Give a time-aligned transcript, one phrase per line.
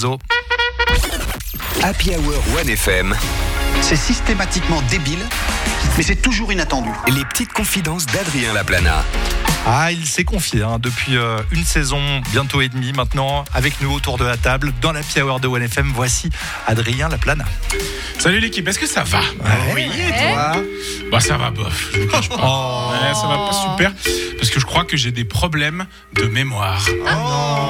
[0.00, 0.16] Zo.
[1.82, 2.32] Happy Hour
[2.64, 3.16] 1FM,
[3.80, 5.18] C'est systématiquement débile,
[5.96, 6.88] mais c'est toujours inattendu.
[7.08, 9.04] les petites confidences d'Adrien Laplana.
[9.66, 12.00] Ah, il s'est confié hein, depuis euh, une saison,
[12.30, 15.90] bientôt et demie maintenant, avec nous autour de la table, dans la Hour de 1FM.
[15.92, 16.30] Voici
[16.68, 17.44] Adrien Laplana.
[18.20, 19.18] Salut l'équipe, est-ce que ça va?
[19.74, 20.52] Oui, et toi?
[21.10, 22.36] Bah ça va bof, je vous cache pas.
[22.40, 22.90] Oh.
[22.92, 23.92] Ouais, ça va pas super,
[24.38, 26.86] parce que je crois que j'ai des problèmes de mémoire.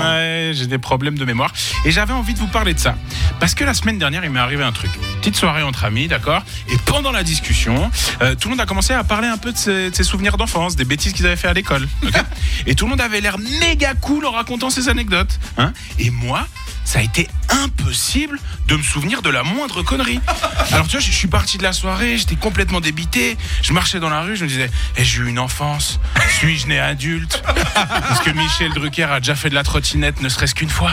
[0.00, 1.52] Ouais, j'ai des problèmes de mémoire.
[1.84, 2.96] Et j'avais envie de vous parler de ça.
[3.40, 4.90] Parce que la semaine dernière, il m'est arrivé un truc.
[5.20, 6.42] Petite soirée entre amis, d'accord?
[6.68, 7.90] Et pendant la discussion,
[8.22, 10.36] euh, tout le monde a commencé à parler un peu de ses, de ses souvenirs
[10.36, 11.86] d'enfance, des bêtises qu'ils avaient fait à l'école.
[12.66, 15.38] Et tout le monde avait l'air méga cool en racontant ses anecdotes.
[15.58, 15.72] Hein?
[15.98, 16.46] Et moi,
[16.86, 18.38] ça a été impossible
[18.68, 20.20] de me souvenir de la moindre connerie.
[20.72, 23.36] Alors tu vois, je je suis parti de la soirée, j'étais complètement débité.
[23.62, 25.98] Je marchais dans la rue, je me disais, eh, j'ai eu une enfance.
[26.38, 27.42] Suis-je né adulte
[27.74, 30.92] Parce que Michel Drucker a déjà fait de la trottinette, ne serait-ce qu'une fois.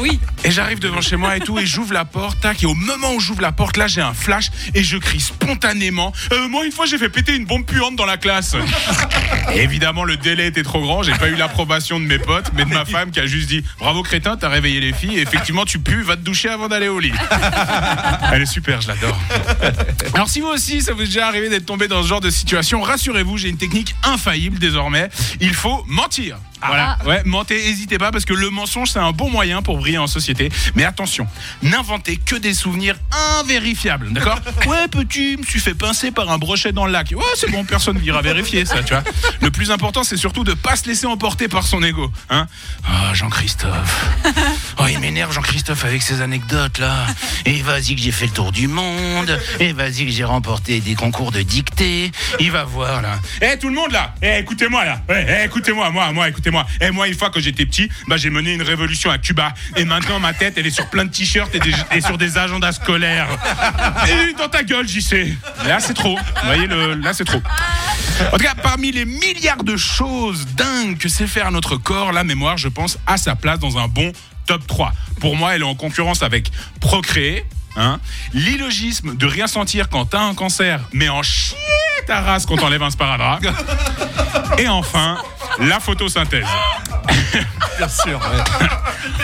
[0.00, 0.18] Oui.
[0.44, 3.14] Et j'arrive devant chez moi et tout, et j'ouvre la porte, tac, et au moment
[3.14, 6.72] où j'ouvre la porte, là j'ai un flash, et je crie spontanément Euh, Moi, une
[6.72, 8.54] fois, j'ai fait péter une bombe puante dans la classe.
[9.54, 12.70] Évidemment, le délai était trop grand, j'ai pas eu l'approbation de mes potes, mais de
[12.70, 15.78] ma femme qui a juste dit Bravo crétin, t'as réveillé les filles, et effectivement, tu
[15.78, 17.12] pues, va te doucher avant d'aller au lit.
[18.32, 19.18] Elle est super, je l'adore.
[20.14, 22.30] Alors, si vous aussi, ça vous est déjà arrivé d'être tombé dans ce genre de
[22.30, 25.08] situation, rassurez-vous, j'ai une technique infaillible désormais.
[25.40, 26.38] Il faut mentir.
[26.66, 29.98] Voilà, ouais, mentez, hésitez pas parce que le mensonge c'est un bon moyen pour briller
[29.98, 30.50] en société.
[30.74, 31.26] Mais attention,
[31.62, 32.96] n'inventez que des souvenirs
[33.40, 37.12] invérifiables, d'accord Ouais, petit, me suis fait pincer par un brochet dans le lac.
[37.12, 39.04] Ouais, c'est bon, personne n'ira vérifier ça, tu vois.
[39.40, 42.46] Le plus important, c'est surtout de pas se laisser emporter par son ego, hein
[42.88, 44.06] Oh, Jean-Christophe.
[44.80, 47.06] Oh, il m'énerve Jean-Christophe avec ses anecdotes là.
[47.44, 49.36] Et vas-y que j'ai fait le tour du monde.
[49.58, 52.12] Et vas-y que j'ai remporté des concours de dictée.
[52.38, 53.18] Il va voir là.
[53.42, 54.14] Eh tout le monde là.
[54.22, 55.00] Eh écoutez-moi là.
[55.08, 56.47] Ouais, eh, écoutez-moi, moi, moi, écoutez-moi.
[56.80, 59.52] Eh moi une fois que j'étais petit, bah j'ai mené une révolution à Cuba.
[59.76, 61.60] Et maintenant ma tête elle est sur plein de t-shirts et,
[61.96, 63.28] et sur des agendas scolaires.
[64.08, 65.32] Et dans ta gueule, j'y sais.
[65.66, 66.16] Là c'est trop.
[66.16, 67.42] Vous voyez le, là c'est trop.
[68.32, 72.24] En tout cas, parmi les milliards de choses dingues que sait faire notre corps, la
[72.24, 74.12] mémoire, je pense, a sa place dans un bon
[74.46, 74.92] top 3.
[75.20, 77.44] Pour moi, elle est en concurrence avec procréer,
[77.76, 78.00] hein,
[78.32, 81.56] l'illogisme de rien sentir quand t'as un cancer, mais en chier
[82.06, 83.44] ta race quand t'enlèves un sparadrap.
[84.58, 85.18] Et enfin,
[85.60, 86.44] la photosynthèse.
[87.78, 88.18] Bien sûr.
[88.18, 88.66] ouais.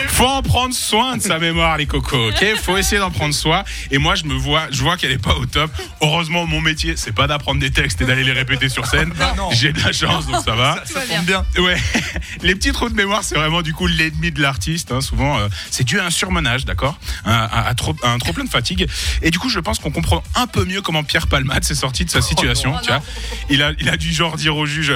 [0.09, 2.29] Faut en prendre soin de sa mémoire, les cocos.
[2.29, 3.65] Ok, faut essayer d'en prendre soin.
[3.91, 5.71] Et moi, je me vois, je vois qu'elle est pas au top.
[6.01, 9.13] Heureusement, mon métier, c'est pas d'apprendre des textes et d'aller les répéter sur scène.
[9.53, 10.83] J'ai de la chance, donc ça va.
[10.85, 11.45] Ça tombe bien.
[11.59, 11.77] Ouais,
[12.43, 14.93] les petits trous de mémoire, c'est vraiment du coup l'ennemi de l'artiste.
[14.93, 15.01] hein.
[15.01, 16.97] Souvent, euh, c'est dû à un surmenage, d'accord?
[17.25, 18.87] Un, un- trop, plein de fatigue.
[19.23, 22.05] Et du coup, je pense qu'on comprend un peu mieux comment Pierre Palmade s'est sorti
[22.05, 22.73] de sa situation.
[22.73, 22.79] non.
[22.81, 23.03] tu vois?
[23.51, 24.93] il a, il a dû genre dire au juge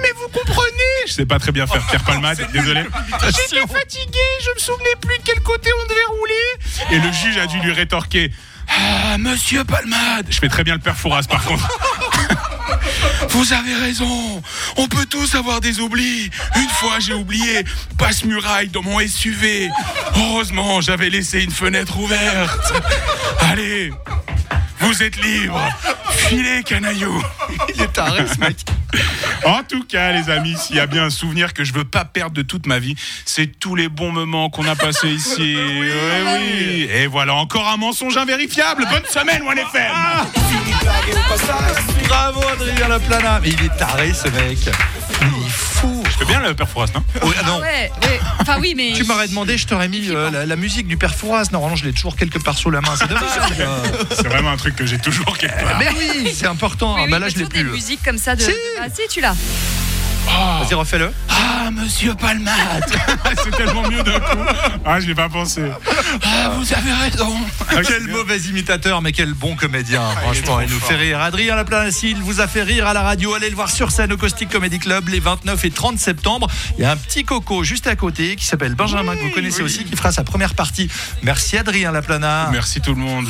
[0.00, 2.82] mais vous comprenez Je sais pas très bien faire Pierre Palmade, désolé.
[3.24, 6.96] J'étais fatigué, je me souvenais plus de quel côté on devait rouler.
[6.96, 8.30] Et le juge a dû lui rétorquer
[8.68, 11.68] Ah, monsieur Palmade Je fais très bien le père Fouras par contre.
[13.30, 14.42] Vous avez raison.
[14.76, 16.30] On peut tous avoir des oublis.
[16.56, 17.64] Une fois, j'ai oublié
[17.98, 19.68] passe-muraille dans mon SUV.
[20.16, 22.72] Heureusement, j'avais laissé une fenêtre ouverte.
[23.40, 23.92] Allez,
[24.80, 25.60] vous êtes libre.
[26.10, 27.22] Filez, canaillou.
[27.74, 28.56] Il est taré, ce mec.
[29.44, 32.04] En tout cas, les amis, s'il y a bien un souvenir que je veux pas
[32.04, 32.94] perdre de toute ma vie,
[33.26, 35.56] c'est tous les bons moments qu'on a passés ici.
[35.56, 36.88] Oui.
[36.92, 38.86] Et voilà, encore un mensonge invérifiable.
[38.90, 39.92] Bonne semaine, One FM.
[42.08, 43.40] Bravo, Adrien Laplana.
[43.42, 44.58] Mais il est taré, ce mec.
[45.20, 46.02] Il est fou.
[46.10, 47.60] Je fais bien le père Fouras, non ah non.
[47.60, 48.20] Ouais, ouais.
[48.40, 48.92] Enfin oui, mais.
[48.94, 51.46] Tu m'aurais demandé, je t'aurais mis euh, la, la musique du père Fouras.
[51.50, 52.94] Normalement, je l'ai toujours quelque part sous la main.
[52.98, 53.24] C'est dommage.
[54.10, 55.78] C'est vraiment un truc que j'ai toujours quelque part.
[55.78, 56.94] Mais oui, c'est important.
[56.96, 57.72] Oui, oui, bah là, je l'ai toujours des plus.
[57.72, 58.42] musiques comme ça de.
[58.42, 58.50] Si.
[58.86, 59.34] Ah si, tu l'as.
[60.26, 61.10] Vas-y, refais-le.
[61.30, 62.84] Ah, monsieur Palmade
[63.42, 64.38] C'est tellement mieux d'un coup.
[64.84, 65.62] Ah, je l'ai pas pensé.
[66.22, 67.34] Ah, vous avez raison.
[67.86, 70.02] Quel mauvais imitateur, mais quel bon comédien.
[70.20, 71.20] Franchement, il, nous fait rire.
[71.20, 74.12] Adrien Laplana, s'il vous a fait rire à la radio, allez le voir sur scène
[74.12, 76.48] au Caustic Comedy Club les 29 et 30 septembre.
[76.76, 79.62] Il y a un petit coco juste à côté qui s'appelle Benjamin, que vous connaissez
[79.62, 80.90] aussi, qui fera sa première partie.
[81.22, 82.50] Merci Adrien Laplana.
[82.52, 83.26] Merci tout le monde.